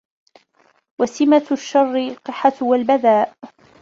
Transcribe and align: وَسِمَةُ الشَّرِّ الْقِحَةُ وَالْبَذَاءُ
وَسِمَةُ 1.01 1.43
الشَّرِّ 1.51 1.95
الْقِحَةُ 1.95 2.53
وَالْبَذَاءُ 2.61 3.33